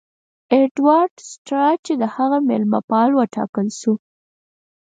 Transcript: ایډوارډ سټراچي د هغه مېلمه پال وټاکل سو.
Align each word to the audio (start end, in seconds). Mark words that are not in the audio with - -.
ایډوارډ 0.53 1.15
سټراچي 1.31 1.93
د 2.01 2.03
هغه 2.15 2.37
مېلمه 2.49 2.79
پال 2.89 3.09
وټاکل 3.15 3.67
سو. 3.79 3.93